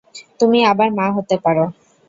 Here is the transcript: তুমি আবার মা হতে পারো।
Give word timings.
তুমি 0.39 0.59
আবার 0.65 0.89
মা 0.97 1.07
হতে 1.15 1.35
পারো। 1.43 1.65